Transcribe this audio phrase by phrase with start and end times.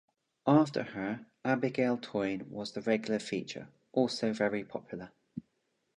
[0.47, 5.11] After her Abigail Toyne was the regular feature, also very popular.